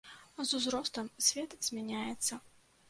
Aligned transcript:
З 0.37 0.61
узростам 0.61 1.11
свет 1.29 1.57
змяняецца. 1.69 2.43